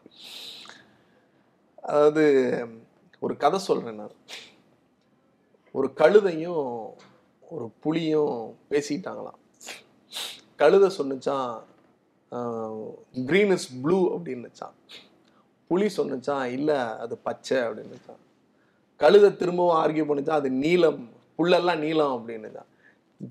[1.82, 2.24] அதாவது
[3.20, 4.16] ஒரு கதை சொல்கிறேன் நான்.
[5.74, 6.66] ஒரு கழுதையும்
[7.42, 8.36] ஒரு புளியும்
[8.70, 9.38] பேசிட்டாங்களாம்
[10.56, 11.52] கழுதை சொன்னுச்சான்
[13.26, 14.76] க்ரீன் இஸ் ப்ளூ அப்படின்னுச்சான்
[15.70, 18.20] புளி சொன்னுச்சான் இல்லை அது பச்சை அப்படின்னுச்சான்
[19.00, 21.00] கழுதை திரும்பவும் ஆர்கியூ பண்ணுச்சான் அது நீலம்
[21.38, 22.70] புல்லெல்லாம் நீளம் அப்படின்னுச்சான்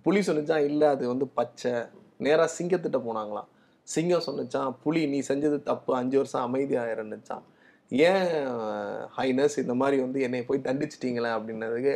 [0.06, 1.72] புளி சொன்னுச்சான் இல்லை அது வந்து பச்சை.
[2.18, 3.50] நேராக சிங்கத்திட்ட போனாங்களாம்.
[3.88, 6.92] சிங்கம் சொன்னுச்சான் புளி நீ செஞ்சது தப்பு அஞ்சு வருஷம் அமைதியாக
[7.91, 8.25] ஏன்
[9.17, 11.95] ஹைனஸ் இந்த மாதிரி வந்து என்னை போய் தண்டிச்சிட்டிங்களே அப்படின்னதுக்கு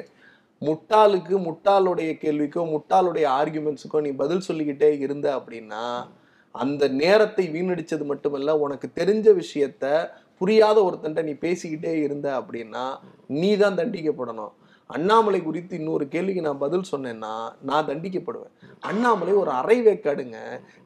[0.61, 5.85] முட்டாளுக்கு முட்டாளுடைய கேள்விக்கோ முட்டாளுடைய ஆர்குமெண்ட்ஸுக்கோ நீ பதில் சொல்லிக்கிட்டே இருந்த அப்படின்னா
[6.55, 12.85] அந்த நேரத்தை வீணடிச்சது மட்டுமல்ல உனக்கு தெரிஞ்ச விஷயத்த புரியாத ஒருத்தன்ட்ட நீ பேசிக்கிட்டே இருந்த அப்படின்னா
[13.27, 14.53] நீ தான் தண்டிக்கப்படணும்.
[14.93, 17.31] அண்ணாமலை குறித்து இன்னொரு கேள்விக்கு நான் பதில் சொன்னேன்னா
[17.69, 18.53] நான் தண்டிக்கப்படுவேன்.
[18.89, 20.37] அண்ணாமலை ஒரு அரை வேக்காடுங்க.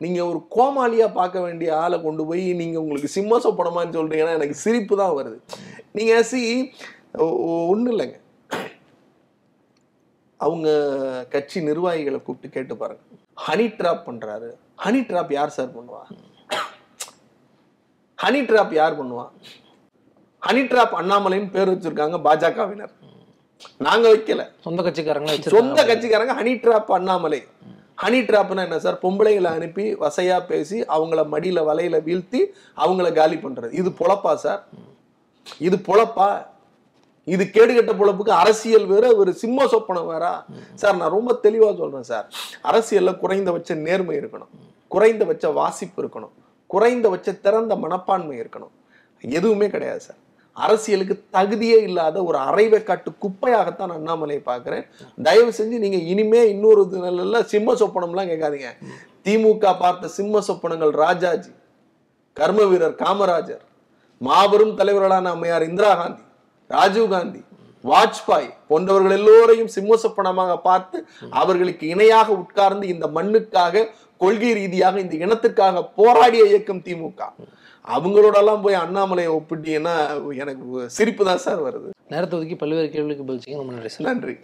[0.03, 4.97] நீங்க ஒரு கோமாளியா பார்க்க வேண்டிய ஆளை கொண்டு போய் நீங்க உங்களுக்கு சிம்ம சொப்பனமான்னு சொல்றீங்கன்னா எனக்கு சிரிப்பு
[5.01, 5.37] தான் வருது.
[5.97, 6.41] நீங்க சி
[7.73, 8.17] ஒன்றும் இல்லைங்க.
[10.45, 10.69] அவங்க
[11.29, 13.01] கட்சி நிர்வாகிகளை கூப்பிட்டு கேட்டு பாருங்க.
[13.47, 14.49] ஹனி ட்ராப் பண்ணுறாரு
[14.83, 16.03] ஹனி ட்ராப் யார் சார் பண்ணுவா?
[18.23, 19.25] ஹனி ட்ராப் யார் பண்ணுவா?
[20.47, 22.93] ஹனி ட்ராப் அண்ணாமலைன்னு பேர் வச்சிருக்காங்க பாஜகவினர்.
[23.77, 24.43] நாங்க வைக்கல.
[24.63, 27.43] சொந்த கட்சிக்காரங்களே சொந்த கட்சிக்காரங்க ஹனி ட்ராப் அண்ணாமலை
[28.01, 28.99] ஹனி ட்ராப்னா என்ன சார்?
[29.01, 32.41] பொம்பளைங்களை அனுப்பி வசையா பேசி அவங்கள மடியில வலையில வீழ்த்தி
[32.77, 33.73] அவங்கள காலி பண்றது.
[33.73, 34.67] இது பொழப்பா சார்?
[35.59, 36.45] இது பொழப்பா?
[37.25, 40.43] இது கேடுகட்ட பொழப்புக்கு அரசியல் வேற ஒரு சிம்ம சொப்பனம் வேறா.
[40.73, 42.27] சார் நான் ரொம்ப தெளிவா சொல்றேன் சார்.
[42.63, 44.51] அரசியல்ல குறைந்தபட்ச நேர்மை இருக்கணும்.
[44.87, 46.33] குறைந்தபட்ச வாசிப்பு இருக்கணும்.
[46.67, 48.73] குறைந்தபட்ச திறந்த மனப்பான்மை இருக்கணும்.
[49.21, 50.17] எதுவுமே கிடையாது சார்.
[50.65, 54.85] அரசியலுக்கு தகுதியே இல்லாத ஒரு அரைவைக்காட்டு குப்பையாகத்தான் அண்ணாமலையை பார்க்குறேன்.
[55.27, 58.71] தயவு செஞ்சு நீங்க இனிமே இன்னொரு நல்ல சிம்ம சொப்பனம்லாம் கேட்காதீங்க.
[59.27, 61.53] திமுக பார்த்த சிம்ம சொப்பனங்கள் ராஜாஜி
[62.37, 63.63] கர்ம வீரர் காமராஜர்
[64.21, 66.23] மாபெரும் தலைவர்களான அம்மையார் இந்திரா காந்தி
[66.69, 67.41] ராஜீவ் காந்தி
[67.83, 70.97] வாஜ்பாய் போன்றவர்கள் எல்லோரையும் சிம்மசப்பனமாக பார்த்து
[71.41, 73.83] அவர்களுக்கு இணையாக உட்கார்ந்து இந்த மண்ணுக்காக
[74.23, 77.21] கொள்கை ரீதியாக இந்த இனத்துக்காக போராடிய இயக்கம் திமுக.
[77.95, 79.95] அவங்களோடலாம் போய் அண்ணாமலையை ஒப்பிட்டீங்கன்னா
[80.43, 81.89] எனக்கு சிரிப்பு தான் சார் வருது.
[82.07, 84.35] நேரத்தை ஒதுக்கி பல்வேறு கேள்விக்கு பதில் நன்றி நன்றி.